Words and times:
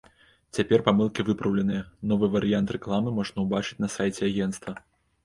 Цяпер 0.57 0.79
памылкі 0.87 1.25
выпраўленыя, 1.27 1.81
новы 2.11 2.29
варыянт 2.37 2.73
рэкламы 2.77 3.13
можна 3.19 3.45
ўбачыць 3.45 3.79
на 3.83 3.91
сайце 3.97 4.21
агенцтва. 4.31 4.73